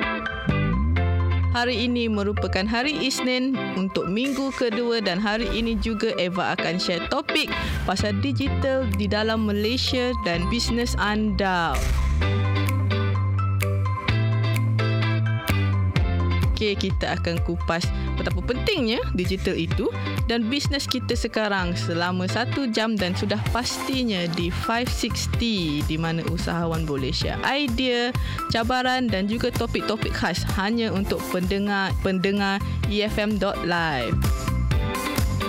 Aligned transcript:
Hari 1.56 1.88
ini 1.88 2.12
merupakan 2.12 2.68
hari 2.68 2.92
Isnin 2.92 3.56
untuk 3.80 4.12
minggu 4.12 4.52
kedua 4.60 5.00
dan 5.00 5.24
hari 5.24 5.48
ini 5.56 5.80
juga 5.80 6.12
Eva 6.20 6.60
akan 6.60 6.76
share 6.76 7.08
topik 7.08 7.48
pasal 7.88 8.20
digital 8.20 8.84
di 9.00 9.08
dalam 9.08 9.48
Malaysia 9.48 10.12
dan 10.28 10.44
bisnes 10.52 10.92
anda. 11.00 11.72
Okey, 16.64 16.96
kita 16.96 17.20
akan 17.20 17.44
kupas 17.44 17.84
betapa 18.16 18.40
pentingnya 18.40 19.04
digital 19.12 19.52
itu 19.52 19.92
dan 20.32 20.48
bisnes 20.48 20.88
kita 20.88 21.12
sekarang 21.12 21.76
selama 21.76 22.24
satu 22.24 22.72
jam 22.72 22.96
dan 22.96 23.12
sudah 23.20 23.36
pastinya 23.52 24.24
di 24.32 24.48
560 24.48 25.84
di 25.92 26.00
mana 26.00 26.24
usahawan 26.32 26.88
boleh 26.88 27.12
share 27.12 27.36
idea, 27.44 28.16
cabaran 28.48 29.12
dan 29.12 29.28
juga 29.28 29.52
topik-topik 29.52 30.16
khas 30.16 30.48
hanya 30.56 30.88
untuk 30.96 31.20
pendengar-pendengar 31.36 32.64
EFM.live. 32.88 34.16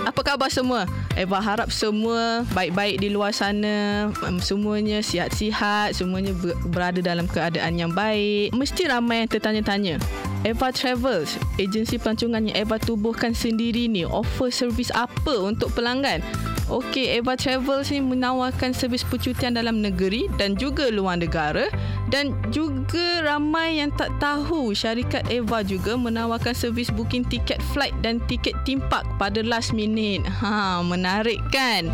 Apa 0.03 0.19
khabar 0.19 0.51
semua? 0.51 0.83
Eva 1.15 1.39
harap 1.39 1.71
semua 1.71 2.43
baik-baik 2.51 2.99
di 2.99 3.07
luar 3.07 3.31
sana. 3.31 4.11
Semuanya 4.43 4.99
sihat-sihat. 4.99 5.95
Semuanya 5.95 6.35
berada 6.67 6.99
dalam 6.99 7.23
keadaan 7.25 7.79
yang 7.79 7.95
baik. 7.95 8.51
Mesti 8.51 8.91
ramai 8.91 9.23
yang 9.23 9.31
tertanya-tanya. 9.31 9.97
Eva 10.45 10.69
Travels, 10.69 11.41
agensi 11.57 11.97
pelancongan 11.97 12.45
yang 12.45 12.69
Eva 12.69 12.77
tubuhkan 12.77 13.33
sendiri 13.33 13.89
ni, 13.89 14.05
offer 14.05 14.53
servis 14.53 14.93
apa 14.93 15.41
untuk 15.41 15.73
pelanggan? 15.73 16.21
Okey, 16.69 17.17
Eva 17.17 17.33
Travels 17.33 17.89
ni 17.89 17.97
menawarkan 17.97 18.69
servis 18.69 19.01
percutian 19.01 19.57
dalam 19.57 19.81
negeri 19.81 20.29
dan 20.37 20.53
juga 20.53 20.93
luar 20.93 21.17
negara 21.17 21.65
dan 22.13 22.37
juga 22.53 23.25
ramai 23.25 23.81
yang 23.81 23.89
tak 23.97 24.13
tahu 24.21 24.69
syarikat 24.77 25.25
Eva 25.33 25.65
juga 25.65 25.97
menawarkan 25.97 26.53
servis 26.53 26.93
booking 26.93 27.25
tiket 27.25 27.57
flight 27.73 27.93
dan 28.05 28.21
tiket 28.29 28.53
theme 28.69 28.85
park 28.85 29.05
pada 29.17 29.41
last 29.41 29.73
minute. 29.73 30.21
Ha, 30.29 30.85
menarik 30.85 31.41
kan? 31.49 31.89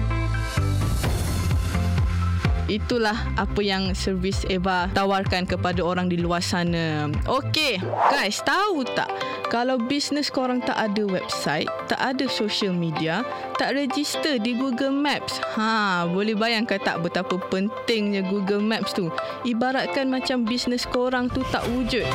Itulah 2.72 3.36
apa 3.36 3.59
yang 3.59 3.91
servis 3.91 4.47
Eva 4.47 4.88
tawarkan 4.95 5.44
kepada 5.44 5.83
orang 5.83 6.08
di 6.08 6.16
luar 6.16 6.39
sana. 6.39 7.11
Okey, 7.27 7.83
guys, 7.83 8.39
tahu 8.47 8.88
tak 8.95 9.11
kalau 9.52 9.75
bisnes 9.75 10.31
korang 10.31 10.64
tak 10.64 10.80
ada 10.80 11.03
website, 11.03 11.67
tak 11.92 11.99
ada 11.99 12.31
social 12.31 12.72
media, 12.72 13.27
tak 13.59 13.75
register 13.75 14.39
di 14.39 14.55
Google 14.55 14.95
Maps. 14.95 15.44
Ha, 15.59 16.08
boleh 16.08 16.31
bayangkan 16.39 16.80
tak 16.80 17.03
betapa 17.03 17.36
pentingnya 17.52 18.23
Google 18.23 18.64
Maps 18.64 18.95
tu? 18.95 19.11
Ibaratkan 19.44 20.08
macam 20.08 20.47
bisnes 20.47 20.88
korang 20.88 21.27
tu 21.27 21.44
tak 21.52 21.67
wujud 21.75 22.08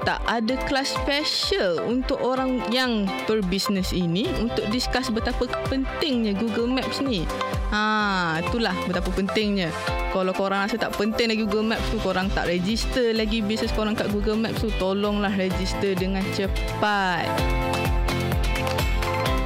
tak 0.00 0.24
ada 0.24 0.56
kelas 0.64 0.96
special 0.96 1.84
untuk 1.84 2.18
orang 2.24 2.64
yang 2.72 3.04
berbisnes 3.28 3.92
ini 3.92 4.26
untuk 4.40 4.64
discuss 4.72 5.12
betapa 5.12 5.44
pentingnya 5.68 6.32
Google 6.34 6.72
Maps 6.72 7.04
ni. 7.04 7.28
Ha, 7.70 8.42
itulah 8.42 8.74
betapa 8.90 9.14
pentingnya. 9.14 9.70
Kalau 10.10 10.34
korang 10.34 10.66
rasa 10.66 10.74
tak 10.74 10.90
penting 10.98 11.30
lagi 11.30 11.46
Google 11.46 11.70
Maps 11.70 11.86
tu, 11.94 12.02
korang 12.02 12.26
tak 12.34 12.50
register 12.50 13.14
lagi 13.14 13.38
bisnes 13.46 13.70
korang 13.70 13.94
kat 13.94 14.10
Google 14.10 14.34
Maps 14.34 14.58
tu, 14.58 14.74
tolonglah 14.82 15.30
register 15.38 15.94
dengan 15.94 16.26
cepat. 16.34 17.30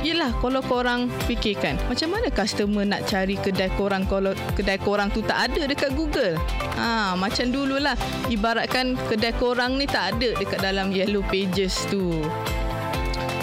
Yelah 0.04 0.36
kalau 0.36 0.60
korang 0.60 1.08
fikirkan 1.24 1.80
Macam 1.88 2.12
mana 2.12 2.28
customer 2.28 2.84
nak 2.84 3.08
cari 3.08 3.40
kedai 3.40 3.72
korang 3.72 4.04
Kalau 4.04 4.36
kedai 4.52 4.76
korang 4.76 5.08
tu 5.08 5.24
tak 5.24 5.48
ada 5.48 5.64
dekat 5.64 5.96
Google 5.96 6.36
ha, 6.76 7.16
Macam 7.16 7.48
dululah 7.48 7.96
Ibaratkan 8.28 9.00
kedai 9.08 9.32
korang 9.40 9.80
ni 9.80 9.88
tak 9.88 10.20
ada 10.20 10.36
Dekat 10.36 10.60
dalam 10.60 10.92
yellow 10.92 11.24
pages 11.32 11.88
tu 11.88 12.20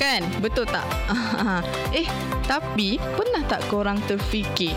Kan? 0.02 0.26
Betul 0.42 0.66
tak? 0.66 0.90
eh, 2.02 2.10
tapi 2.50 2.98
pernah 2.98 3.46
tak 3.46 3.62
korang 3.70 4.02
terfikir 4.10 4.74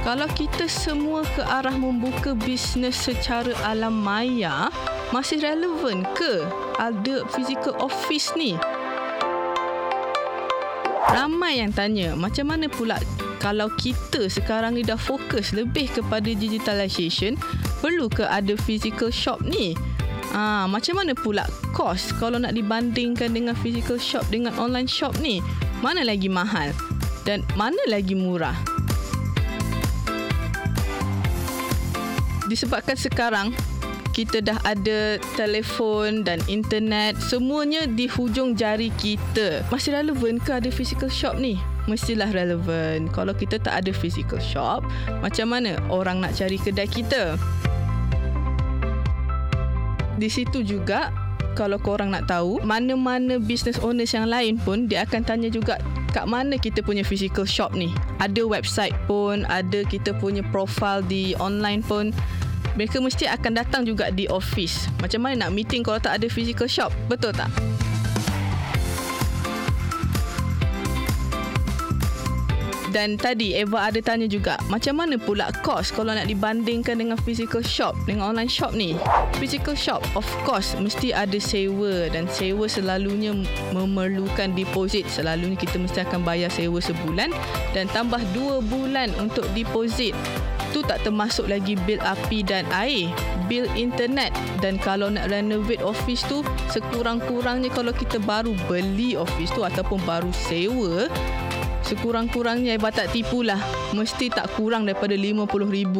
kalau 0.00 0.24
kita 0.32 0.64
semua 0.64 1.28
ke 1.36 1.44
arah 1.44 1.76
membuka 1.76 2.32
bisnes 2.32 2.96
secara 2.96 3.52
alam 3.68 4.00
maya, 4.00 4.72
masih 5.12 5.44
relevan 5.44 6.08
ke 6.16 6.40
ada 6.80 7.20
physical 7.36 7.76
office 7.76 8.32
ni? 8.32 8.56
Ramai 11.12 11.60
yang 11.60 11.76
tanya, 11.76 12.16
macam 12.16 12.48
mana 12.48 12.72
pula 12.72 12.96
kalau 13.44 13.68
kita 13.76 14.32
sekarang 14.32 14.80
ni 14.80 14.80
dah 14.80 14.96
fokus 14.96 15.52
lebih 15.52 15.92
kepada 15.92 16.32
digitalization, 16.32 17.36
perlu 17.84 18.08
ke 18.08 18.24
ada 18.24 18.56
physical 18.56 19.12
shop 19.12 19.44
ni? 19.44 19.76
Ah, 20.30 20.70
macam 20.70 21.02
mana 21.02 21.10
pula 21.18 21.42
kos 21.74 22.14
kalau 22.22 22.38
nak 22.38 22.54
dibandingkan 22.54 23.34
dengan 23.34 23.58
physical 23.58 23.98
shop 23.98 24.22
dengan 24.30 24.54
online 24.62 24.86
shop 24.86 25.18
ni? 25.18 25.42
Mana 25.82 26.06
lagi 26.06 26.30
mahal? 26.30 26.70
Dan 27.26 27.42
mana 27.58 27.80
lagi 27.90 28.14
murah? 28.14 28.54
Disebabkan 32.46 32.94
sekarang 32.94 33.50
kita 34.14 34.42
dah 34.42 34.58
ada 34.66 35.18
telefon 35.38 36.22
dan 36.22 36.38
internet 36.46 37.18
semuanya 37.18 37.86
di 37.86 38.10
hujung 38.10 38.58
jari 38.58 38.90
kita 38.98 39.62
masih 39.70 39.94
relevan 39.94 40.42
ke 40.42 40.50
ada 40.58 40.66
physical 40.70 41.06
shop 41.06 41.38
ni 41.38 41.62
mestilah 41.86 42.26
relevan 42.34 43.06
kalau 43.14 43.30
kita 43.30 43.62
tak 43.62 43.86
ada 43.86 43.94
physical 43.94 44.42
shop 44.42 44.82
macam 45.22 45.54
mana 45.54 45.78
orang 45.88 46.18
nak 46.18 46.34
cari 46.34 46.58
kedai 46.58 46.90
kita 46.90 47.38
di 50.20 50.28
situ 50.28 50.60
juga 50.60 51.08
kalau 51.56 51.80
korang 51.80 52.12
nak 52.12 52.28
tahu 52.28 52.60
mana-mana 52.60 53.40
business 53.40 53.80
owners 53.80 54.12
yang 54.12 54.28
lain 54.28 54.60
pun 54.60 54.84
dia 54.84 55.08
akan 55.08 55.24
tanya 55.24 55.48
juga 55.48 55.80
kat 56.12 56.28
mana 56.28 56.60
kita 56.60 56.84
punya 56.84 57.00
physical 57.00 57.48
shop 57.48 57.72
ni 57.72 57.88
ada 58.20 58.44
website 58.44 58.92
pun 59.08 59.48
ada 59.48 59.80
kita 59.88 60.12
punya 60.20 60.44
profile 60.52 61.00
di 61.00 61.32
online 61.40 61.80
pun 61.80 62.12
mereka 62.78 63.02
mesti 63.02 63.26
akan 63.26 63.52
datang 63.58 63.82
juga 63.82 64.14
di 64.14 64.30
office. 64.30 64.86
Macam 65.02 65.26
mana 65.26 65.46
nak 65.46 65.52
meeting 65.52 65.82
kalau 65.82 65.98
tak 65.98 66.22
ada 66.22 66.30
physical 66.30 66.70
shop? 66.70 66.94
Betul 67.10 67.34
tak? 67.34 67.50
Dan 72.90 73.14
tadi 73.14 73.54
Eva 73.54 73.86
ada 73.86 74.02
tanya 74.02 74.26
juga 74.26 74.58
Macam 74.66 74.98
mana 74.98 75.14
pula 75.14 75.54
kos 75.62 75.94
Kalau 75.94 76.10
nak 76.10 76.26
dibandingkan 76.26 76.98
dengan 76.98 77.14
physical 77.22 77.62
shop 77.62 77.94
Dengan 78.04 78.34
online 78.34 78.50
shop 78.50 78.74
ni? 78.74 78.98
Physical 79.38 79.78
shop 79.78 80.02
of 80.18 80.26
course 80.42 80.74
Mesti 80.74 81.14
ada 81.14 81.38
sewa 81.38 82.10
Dan 82.10 82.26
sewa 82.26 82.66
selalunya 82.66 83.32
Memerlukan 83.70 84.58
deposit. 84.58 85.06
Selalunya 85.06 85.54
kita 85.54 85.78
mesti 85.78 86.02
akan 86.02 86.26
bayar 86.26 86.50
sewa 86.50 86.82
sebulan 86.82 87.30
Dan 87.70 87.86
tambah 87.94 88.20
dua 88.34 88.58
bulan 88.58 89.14
Untuk 89.22 89.46
deposit. 89.54 90.12
Tu 90.70 90.86
tak 90.86 91.02
termasuk 91.02 91.50
lagi 91.50 91.74
bil 91.82 91.98
api 91.98 92.46
dan 92.46 92.62
air 92.70 93.10
bil 93.50 93.66
internet. 93.74 94.30
Dan 94.62 94.78
kalau 94.78 95.10
nak 95.10 95.26
renovate 95.26 95.82
office 95.82 96.22
tu 96.30 96.46
sekurang-kurangnya 96.70 97.74
kalau 97.74 97.90
kita 97.90 98.22
baru 98.22 98.54
beli 98.70 99.18
office 99.18 99.50
tu 99.50 99.66
ataupun 99.66 99.98
baru 100.06 100.30
sewa 100.30 101.10
sekurang-kurangnya 101.90 102.78
ibarat 102.78 103.02
tak 103.02 103.08
tipulah 103.10 103.58
mesti 103.90 104.30
tak 104.30 104.54
kurang 104.54 104.86
daripada 104.86 105.18
RM50,000 105.18 105.96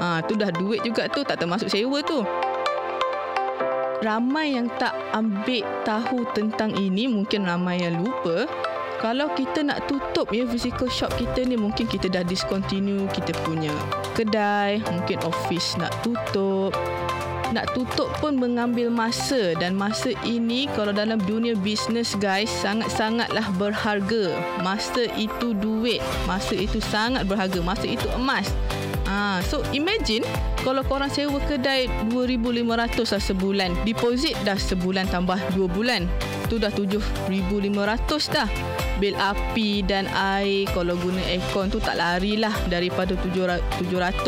ha, 0.00 0.24
tu 0.24 0.32
dah 0.40 0.48
duit 0.48 0.80
juga 0.80 1.04
tu 1.12 1.20
tak 1.20 1.36
termasuk 1.36 1.68
sewa 1.68 2.00
tu. 2.00 2.24
Ramai 4.00 4.56
yang 4.56 4.72
tak 4.80 4.96
ambil 5.12 5.64
tahu 5.84 6.24
tentang 6.32 6.72
ini 6.76 7.08
mungkin 7.08 7.44
ramai 7.44 7.84
yang 7.84 8.00
lupa. 8.00 8.48
Kalau 8.96 9.28
kita 9.36 9.60
nak 9.60 9.84
tutup 9.84 10.32
ya 10.32 10.48
physical 10.48 10.88
shop 10.88 11.12
kita 11.20 11.44
ni 11.44 11.60
mungkin 11.60 11.84
kita 11.84 12.08
dah 12.08 12.24
discontinue 12.24 13.04
kita 13.12 13.36
punya 13.44 13.68
kedai 14.16 14.80
mungkin 14.88 15.20
office 15.20 15.76
nak 15.76 15.92
tutup 16.00 16.72
nak 17.52 17.70
tutup 17.74 18.10
pun 18.18 18.38
mengambil 18.38 18.88
masa. 18.88 19.54
Dan 19.58 19.76
masa 19.76 20.14
ini 20.24 20.70
kalau 20.74 20.90
dalam 20.90 21.20
dunia 21.22 21.54
bisnes 21.58 22.14
guys 22.18 22.50
sangat-sangatlah 22.62 23.46
berharga. 23.60 24.34
Masa 24.62 25.10
itu 25.14 25.52
duit. 25.58 26.02
Masa 26.24 26.54
itu 26.56 26.78
sangat 26.80 27.26
berharga. 27.26 27.58
Masa 27.62 27.86
itu 27.86 28.06
emas. 28.16 28.48
Ah, 29.06 29.38
so 29.46 29.62
imagine 29.70 30.26
kalau 30.66 30.82
korang 30.82 31.06
sewa 31.06 31.38
kedai 31.46 31.86
2500 32.10 33.14
lah 33.14 33.22
sebulan, 33.22 33.70
deposit 33.86 34.34
dah 34.42 34.58
sebulan 34.58 35.06
tambah 35.06 35.38
2 35.54 35.70
bulan. 35.70 36.10
Tu 36.50 36.58
dah 36.58 36.74
7500 36.74 37.30
dah. 38.34 38.50
Bil 38.96 39.16
api 39.16 39.84
dan 39.84 40.08
air 40.12 40.64
kalau 40.72 40.96
guna 40.96 41.20
aircon 41.28 41.68
tu 41.68 41.78
tak 41.78 42.00
larilah 42.00 42.52
daripada 42.72 43.12
700 43.16 43.60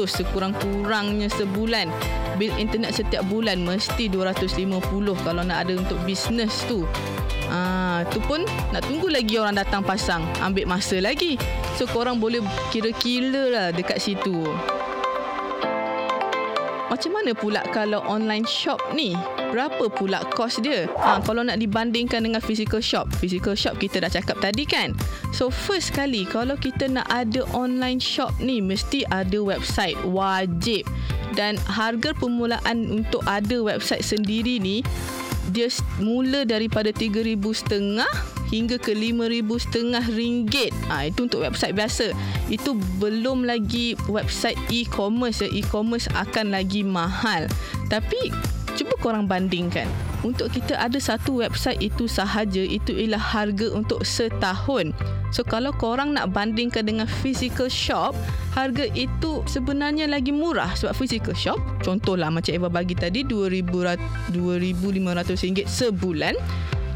sekurang-kurangnya 0.05 1.33
sebulan 1.33 1.89
bil 2.37 2.53
internet 2.61 2.95
setiap 2.95 3.25
bulan 3.27 3.65
mesti 3.65 4.13
250 4.13 5.25
kalau 5.25 5.43
nak 5.43 5.67
ada 5.67 5.73
untuk 5.81 5.99
bisnes 6.05 6.53
tu 6.69 6.85
Ah, 7.49 8.05
tu 8.13 8.21
pun 8.21 8.45
nak 8.77 8.85
tunggu 8.85 9.09
lagi 9.09 9.41
orang 9.41 9.57
datang 9.57 9.81
pasang. 9.81 10.21
Ambil 10.45 10.69
masa 10.69 11.01
lagi. 11.01 11.41
So 11.81 11.89
korang 11.89 12.21
boleh 12.21 12.45
kira-kira 12.69 13.49
lah 13.49 13.67
dekat 13.73 14.05
situ. 14.05 14.45
Macam 16.89 17.21
mana 17.21 17.37
pula 17.37 17.61
kalau 17.69 18.01
online 18.09 18.49
shop 18.49 18.81
ni? 18.97 19.13
Berapa 19.53 19.93
pula 19.93 20.25
kos 20.33 20.57
dia? 20.65 20.89
Ha, 20.97 21.21
kalau 21.21 21.45
nak 21.45 21.61
dibandingkan 21.61 22.25
dengan 22.25 22.41
physical 22.41 22.81
shop. 22.81 23.13
Physical 23.21 23.53
shop 23.53 23.77
kita 23.77 24.01
dah 24.01 24.09
cakap 24.09 24.41
tadi 24.41 24.65
kan? 24.65 24.97
So 25.37 25.53
first 25.53 25.93
kali 25.93 26.25
kalau 26.25 26.57
kita 26.57 26.89
nak 26.89 27.05
ada 27.13 27.45
online 27.53 28.01
shop 28.01 28.33
ni 28.41 28.65
mesti 28.65 29.05
ada 29.13 29.37
website. 29.37 30.01
Wajib. 30.09 30.89
Dan 31.37 31.61
harga 31.69 32.17
permulaan 32.17 32.89
untuk 32.89 33.21
ada 33.29 33.61
website 33.61 34.03
sendiri 34.03 34.57
ni 34.59 34.81
dia 35.49 35.69
mula 35.97 36.45
daripada 36.45 36.93
3000 36.93 37.41
setengah 37.41 38.13
hingga 38.49 38.81
ke 38.81 38.97
5000 38.97 39.45
setengah 39.65 40.05
ringgit. 40.13 40.73
Ha, 40.89 41.09
itu 41.09 41.29
untuk 41.29 41.45
website 41.45 41.77
biasa. 41.77 42.13
Itu 42.49 42.77
belum 43.01 43.45
lagi 43.45 43.95
website 44.09 44.59
e-commerce. 44.73 45.45
Ya. 45.45 45.49
E-commerce 45.53 46.09
akan 46.17 46.53
lagi 46.53 46.85
mahal. 46.85 47.47
Tapi 47.93 48.33
cuba 48.79 48.95
korang 49.03 49.27
bandingkan. 49.27 49.91
Untuk 50.23 50.51
kita 50.51 50.75
ada 50.79 50.99
satu 50.99 51.43
website 51.43 51.79
itu 51.79 52.11
sahaja 52.11 52.63
itu 52.63 52.91
ialah 52.95 53.23
harga 53.23 53.71
untuk 53.71 54.03
setahun. 54.03 54.91
So 55.31 55.47
kalau 55.47 55.71
korang 55.75 56.15
nak 56.15 56.35
bandingkan 56.35 56.87
dengan 56.87 57.07
physical 57.07 57.71
shop, 57.71 58.15
harga 58.55 58.87
itu 58.99 59.47
sebenarnya 59.47 60.11
lagi 60.11 60.35
murah 60.35 60.75
sebab 60.75 60.95
physical 60.95 61.35
shop, 61.39 61.59
contohlah 61.83 62.31
macam 62.31 62.51
Eva 62.51 62.71
bagi 62.71 62.99
tadi 62.99 63.23
2000 63.23 64.35
2500 64.35 65.45
ringgit 65.45 65.67
sebulan. 65.71 66.35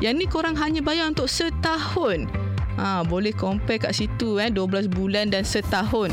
Yang 0.02 0.14
ni 0.18 0.26
korang 0.26 0.58
hanya 0.58 0.82
bayar 0.82 1.06
untuk 1.06 1.30
setahun. 1.30 2.26
Ha, 2.74 3.06
boleh 3.06 3.30
compare 3.30 3.78
kat 3.78 3.94
situ 3.94 4.42
eh 4.42 4.50
12 4.50 4.90
bulan 4.90 5.30
dan 5.30 5.46
setahun. 5.46 6.10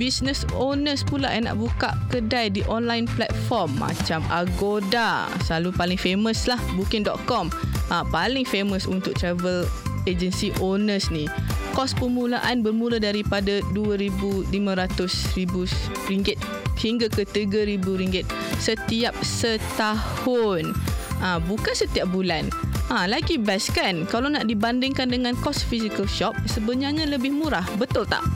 Business 0.00 0.48
owners 0.56 1.04
pula 1.04 1.28
yang 1.28 1.44
nak 1.44 1.60
buka 1.60 1.92
kedai 2.08 2.48
di 2.48 2.64
online 2.64 3.04
platform 3.12 3.76
macam 3.76 4.24
Agoda. 4.32 5.28
Selalu 5.44 5.76
paling 5.76 6.00
famous 6.00 6.48
lah 6.48 6.56
booking.com 6.80 7.52
ha, 7.92 8.08
paling 8.08 8.48
famous 8.48 8.88
untuk 8.88 9.12
travel 9.20 9.68
agency 10.08 10.56
owners 10.64 11.12
ni 11.12 11.28
kos 11.76 11.92
permulaan 11.92 12.64
bermula 12.64 12.96
daripada 12.96 13.60
RM2,500 13.76 16.08
ringgit 16.08 16.40
hingga 16.80 17.12
ke 17.12 17.28
RM3,000 17.28 17.84
ringgit 17.84 18.24
setiap 18.56 19.12
setahun 19.20 20.72
ha, 21.20 21.38
bukan 21.38 21.72
setiap 21.76 22.08
bulan. 22.10 22.48
Ha, 22.90 23.06
lagi 23.06 23.38
best 23.38 23.70
kan 23.70 24.02
kalau 24.10 24.26
nak 24.26 24.50
dibandingkan 24.50 25.06
dengan 25.06 25.38
kos 25.38 25.62
physical 25.62 26.10
shop 26.10 26.34
sebenarnya 26.50 27.06
lebih 27.06 27.30
murah. 27.30 27.62
Betul 27.78 28.08
tak? 28.10 28.26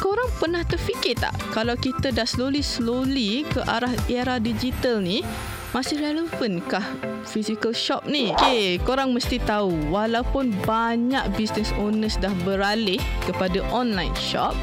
Korang 0.00 0.30
pernah 0.40 0.64
terfikir 0.64 1.18
tak 1.20 1.36
kalau 1.52 1.76
kita 1.76 2.14
dah 2.14 2.24
slowly 2.24 2.64
slowly 2.64 3.44
ke 3.44 3.60
arah 3.66 3.92
era 4.08 4.40
digital 4.40 5.04
ni 5.04 5.20
masih 5.76 6.00
relevankah 6.00 6.80
physical 7.28 7.76
shop 7.76 8.08
ni? 8.08 8.32
Okay, 8.32 8.80
korang 8.88 9.12
mesti 9.12 9.36
tahu 9.44 9.92
walaupun 9.92 10.48
banyak 10.64 11.20
business 11.36 11.68
owners 11.76 12.16
dah 12.16 12.32
beralih 12.48 12.96
kepada 13.28 13.60
online 13.68 14.16
shop, 14.16 14.56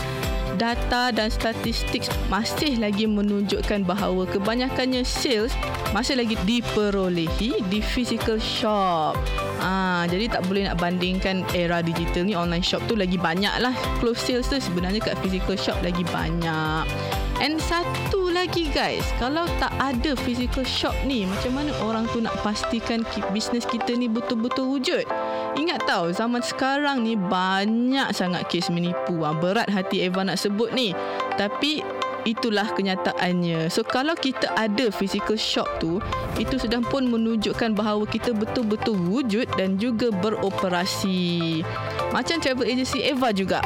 data 0.55 1.11
dan 1.11 1.29
statistik 1.29 2.07
masih 2.27 2.79
lagi 2.79 3.05
menunjukkan 3.05 3.83
bahawa 3.83 4.25
kebanyakannya 4.27 5.03
sales 5.03 5.53
masih 5.95 6.19
lagi 6.19 6.35
diperolehi 6.43 7.63
di 7.71 7.79
physical 7.79 8.35
shop. 8.41 9.15
Ah, 9.63 10.03
jadi 10.11 10.27
tak 10.27 10.47
boleh 10.51 10.67
nak 10.67 10.79
bandingkan 10.81 11.47
era 11.55 11.79
digital 11.79 12.27
ni 12.27 12.35
online 12.35 12.63
shop 12.63 12.83
tu 12.89 12.99
lagi 12.99 13.15
banyak 13.15 13.55
lah. 13.63 13.71
Close 14.03 14.19
sales 14.19 14.47
tu 14.51 14.59
sebenarnya 14.59 14.99
kat 14.99 15.15
physical 15.23 15.55
shop 15.55 15.79
lagi 15.79 16.03
banyak. 16.11 17.14
And 17.45 17.61
satu 17.61 18.33
lagi 18.33 18.73
guys, 18.73 19.05
kalau 19.21 19.45
tak 19.61 19.69
ada 19.77 20.17
physical 20.25 20.65
shop 20.65 20.97
ni, 21.05 21.29
macam 21.29 21.53
mana 21.53 21.77
orang 21.85 22.09
tu 22.09 22.17
nak 22.17 22.33
pastikan 22.41 23.05
bisnes 23.29 23.69
kita 23.69 23.93
ni 23.93 24.09
betul-betul 24.09 24.65
wujud? 24.65 25.05
Ingat 25.53 25.85
tau, 25.85 26.09
zaman 26.09 26.41
sekarang 26.41 27.05
ni 27.05 27.13
banyak 27.13 28.09
sangat 28.17 28.49
kes 28.49 28.73
menipu. 28.73 29.21
Ha, 29.21 29.37
berat 29.37 29.69
hati 29.69 30.09
Eva 30.09 30.25
nak 30.25 30.41
sebut 30.41 30.73
ni. 30.73 30.97
Tapi 31.37 31.85
itulah 32.25 32.65
kenyataannya. 32.73 33.69
So 33.69 33.85
kalau 33.85 34.17
kita 34.17 34.49
ada 34.57 34.89
physical 34.89 35.37
shop 35.37 35.69
tu, 35.77 36.01
itu 36.41 36.57
sudah 36.57 36.81
pun 36.81 37.05
menunjukkan 37.05 37.77
bahawa 37.77 38.09
kita 38.09 38.33
betul-betul 38.33 38.97
wujud 38.97 39.45
dan 39.53 39.77
juga 39.77 40.09
beroperasi. 40.09 41.61
Macam 42.09 42.41
travel 42.41 42.73
agency 42.73 43.05
Eva 43.05 43.29
juga. 43.29 43.61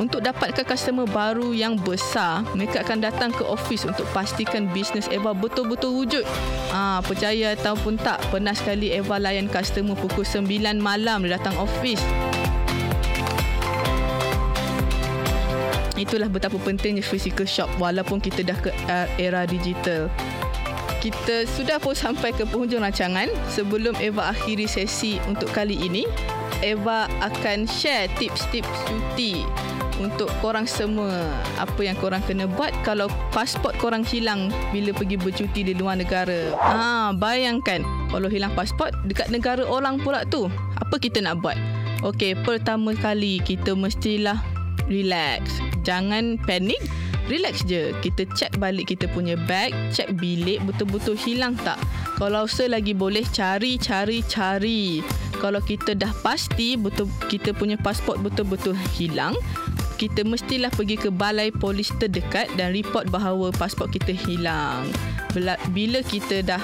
Untuk 0.00 0.24
dapatkan 0.24 0.64
customer 0.64 1.04
baru 1.04 1.52
yang 1.52 1.76
besar, 1.76 2.40
mereka 2.56 2.80
akan 2.80 3.04
datang 3.04 3.28
ke 3.28 3.44
office 3.44 3.84
untuk 3.84 4.08
pastikan 4.16 4.64
bisnes 4.72 5.04
Eva 5.12 5.36
betul-betul 5.36 5.92
wujud. 5.92 6.24
Ah, 6.72 6.98
ha, 6.98 7.04
percaya 7.04 7.52
ataupun 7.52 8.00
tak, 8.00 8.16
pernah 8.32 8.56
sekali 8.56 8.88
Eva 8.88 9.20
layan 9.20 9.52
customer 9.52 9.92
pukul 9.92 10.24
9 10.24 10.48
malam 10.80 11.28
dia 11.28 11.36
datang 11.36 11.56
office. 11.60 12.00
Itulah 16.00 16.26
betapa 16.32 16.56
pentingnya 16.58 17.04
physical 17.04 17.46
shop 17.46 17.68
walaupun 17.76 18.18
kita 18.18 18.42
dah 18.42 18.58
ke 18.58 18.72
uh, 18.88 19.06
era 19.20 19.44
digital. 19.44 20.08
Kita 20.98 21.44
sudah 21.46 21.82
pun 21.82 21.94
sampai 21.94 22.30
ke 22.32 22.46
penghujung 22.46 22.80
rancangan. 22.80 23.26
Sebelum 23.50 23.98
Eva 23.98 24.30
akhiri 24.30 24.70
sesi 24.70 25.18
untuk 25.26 25.50
kali 25.50 25.74
ini, 25.78 26.06
Eva 26.62 27.10
akan 27.22 27.66
share 27.66 28.06
tips-tips 28.18 28.70
cuti 28.86 29.42
untuk 30.02 30.26
korang 30.42 30.66
semua 30.66 31.08
apa 31.62 31.80
yang 31.86 31.94
korang 31.96 32.20
kena 32.26 32.50
buat 32.50 32.74
kalau 32.82 33.06
pasport 33.30 33.78
korang 33.78 34.02
hilang 34.02 34.50
bila 34.74 34.90
pergi 34.90 35.16
bercuti 35.16 35.60
di 35.62 35.72
luar 35.78 36.02
negara. 36.02 36.50
Ha, 36.58 37.14
bayangkan 37.14 37.86
kalau 38.10 38.26
hilang 38.26 38.50
pasport 38.58 38.90
dekat 39.06 39.30
negara 39.30 39.62
orang 39.62 40.02
pula 40.02 40.26
tu. 40.26 40.50
Apa 40.82 40.98
kita 40.98 41.22
nak 41.22 41.38
buat? 41.40 41.54
Okey, 42.02 42.34
pertama 42.42 42.98
kali 42.98 43.38
kita 43.38 43.78
mestilah 43.78 44.42
relax. 44.90 45.62
Jangan 45.86 46.34
panik. 46.42 46.82
Relax 47.30 47.62
je. 47.70 47.94
Kita 48.02 48.26
check 48.34 48.50
balik 48.58 48.90
kita 48.90 49.06
punya 49.14 49.38
bag, 49.46 49.70
check 49.94 50.10
bilik 50.18 50.58
betul-betul 50.66 51.14
hilang 51.14 51.54
tak. 51.62 51.78
Kalau 52.18 52.50
selagi 52.50 52.92
boleh 52.92 53.22
cari, 53.30 53.78
cari, 53.78 54.26
cari. 54.26 54.98
Kalau 55.38 55.62
kita 55.62 55.94
dah 55.94 56.10
pasti 56.22 56.74
betul 56.74 57.06
kita 57.30 57.54
punya 57.54 57.78
pasport 57.78 58.18
betul-betul 58.18 58.74
hilang, 58.98 59.38
kita 59.96 60.24
mestilah 60.26 60.72
pergi 60.72 60.96
ke 60.96 61.08
balai 61.12 61.52
polis 61.52 61.92
terdekat 62.00 62.48
dan 62.56 62.72
report 62.72 63.08
bahawa 63.12 63.52
pasport 63.54 63.92
kita 63.92 64.12
hilang. 64.12 64.88
Bila 65.72 66.04
kita 66.04 66.44
dah 66.44 66.60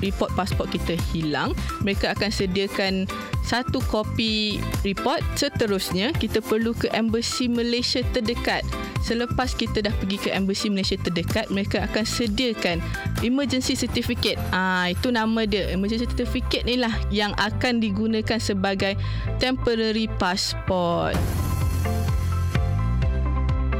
report 0.00 0.32
pasport 0.32 0.72
kita 0.72 0.96
hilang, 1.12 1.52
mereka 1.84 2.16
akan 2.16 2.32
sediakan 2.32 3.04
satu 3.44 3.84
kopi 3.88 4.60
report. 4.84 5.20
Seterusnya, 5.36 6.16
kita 6.16 6.40
perlu 6.40 6.72
ke 6.72 6.88
embassy 6.96 7.48
Malaysia 7.48 8.00
terdekat. 8.16 8.64
Selepas 9.04 9.56
kita 9.56 9.84
dah 9.84 9.92
pergi 10.00 10.20
ke 10.20 10.28
embassy 10.32 10.68
Malaysia 10.68 10.96
terdekat, 11.00 11.48
mereka 11.52 11.84
akan 11.84 12.04
sediakan 12.04 12.80
emergency 13.24 13.76
certificate. 13.76 14.36
Ah, 14.52 14.92
itu 14.92 15.08
nama 15.08 15.44
dia. 15.48 15.68
Emergency 15.72 16.08
certificate 16.08 16.64
ni 16.64 16.76
lah 16.76 16.92
yang 17.08 17.32
akan 17.36 17.80
digunakan 17.80 18.40
sebagai 18.40 18.96
temporary 19.40 20.08
passport. 20.20 21.16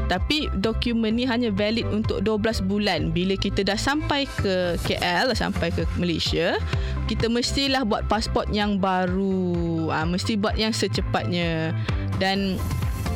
Tapi 0.09 0.49
dokumen 0.57 1.13
ni 1.13 1.29
hanya 1.29 1.53
valid 1.53 1.85
untuk 1.93 2.25
12 2.25 2.65
bulan. 2.65 3.13
Bila 3.13 3.37
kita 3.37 3.61
dah 3.61 3.77
sampai 3.77 4.25
ke 4.25 4.73
KL, 4.81 5.29
sampai 5.37 5.69
ke 5.69 5.85
Malaysia, 6.01 6.57
kita 7.05 7.29
mestilah 7.29 7.85
buat 7.85 8.09
pasport 8.09 8.49
yang 8.49 8.81
baru. 8.81 9.93
Ha, 9.93 10.09
mesti 10.09 10.33
buat 10.33 10.57
yang 10.57 10.73
secepatnya. 10.73 11.77
Dan 12.17 12.57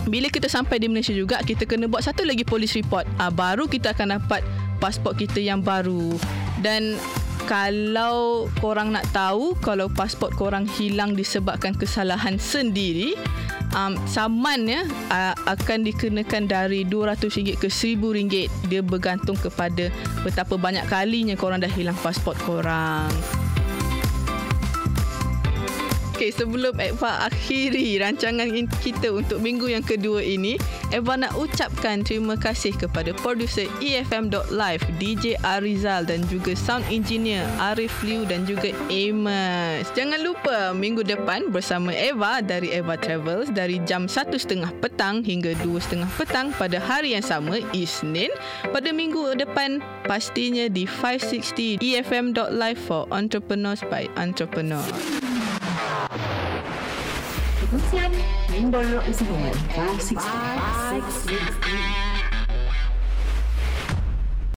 bila 0.06 0.30
kita 0.30 0.46
sampai 0.46 0.78
di 0.78 0.86
Malaysia 0.86 1.18
juga, 1.18 1.42
kita 1.42 1.66
kena 1.66 1.90
buat 1.90 2.06
satu 2.06 2.22
lagi 2.30 2.46
polis 2.46 2.78
report. 2.78 3.10
Ha, 3.18 3.34
baru 3.34 3.66
kita 3.66 3.98
akan 3.98 4.22
dapat 4.22 4.46
pasport 4.78 5.18
kita 5.18 5.42
yang 5.42 5.66
baru. 5.66 6.14
Dan 6.62 7.02
kalau 7.50 8.48
korang 8.64 8.96
nak 8.96 9.04
tahu 9.12 9.58
kalau 9.60 9.92
pasport 9.92 10.32
korang 10.32 10.64
hilang 10.64 11.12
disebabkan 11.12 11.76
kesalahan 11.76 12.40
sendiri 12.40 13.20
um, 13.74 13.98
saman 14.08 14.70
ya 14.70 14.82
uh, 15.12 15.34
akan 15.50 15.86
dikenakan 15.86 16.48
dari 16.48 16.86
RM200 16.88 17.58
ke 17.60 17.68
RM1000. 17.68 18.48
Dia 18.72 18.82
bergantung 18.82 19.36
kepada 19.36 19.92
betapa 20.24 20.56
banyak 20.56 20.86
kalinya 20.88 21.36
korang 21.36 21.60
dah 21.60 21.70
hilang 21.70 21.98
pasport 22.00 22.38
korang 22.46 23.43
Okey, 26.14 26.30
sebelum 26.30 26.78
Eva 26.78 27.26
akhiri 27.26 27.98
rancangan 27.98 28.46
kita 28.86 29.10
untuk 29.10 29.42
minggu 29.42 29.66
yang 29.66 29.82
kedua 29.82 30.22
ini, 30.22 30.62
Eva 30.94 31.18
nak 31.18 31.34
ucapkan 31.34 32.06
terima 32.06 32.38
kasih 32.38 32.70
kepada 32.78 33.18
producer 33.18 33.66
EFM.live, 33.82 34.86
DJ 35.02 35.42
Arizal 35.42 36.06
dan 36.06 36.22
juga 36.30 36.54
sound 36.54 36.86
engineer 36.94 37.50
Arif 37.58 37.90
Liu 38.06 38.30
dan 38.30 38.46
juga 38.46 38.70
Amos. 38.94 39.90
Jangan 39.98 40.22
lupa 40.22 40.78
minggu 40.78 41.02
depan 41.02 41.50
bersama 41.50 41.90
Eva 41.90 42.46
dari 42.46 42.70
Eva 42.70 42.94
Travels 42.94 43.50
dari 43.50 43.82
jam 43.90 44.06
1.30 44.06 44.70
petang 44.86 45.26
hingga 45.26 45.58
2.30 45.66 46.06
petang 46.14 46.54
pada 46.62 46.78
hari 46.78 47.18
yang 47.18 47.26
sama, 47.26 47.58
Isnin. 47.74 48.30
Pada 48.70 48.94
minggu 48.94 49.34
depan, 49.34 49.82
pastinya 50.06 50.70
di 50.70 50.86
560 50.86 51.82
EFM.live 51.82 52.78
for 52.86 53.10
entrepreneurs 53.10 53.82
by 53.90 54.06
entrepreneur. 54.14 54.86
Perkongsian 57.74 58.14
Member 58.54 59.02
Usahawan 59.10 59.58
560. 59.74 62.13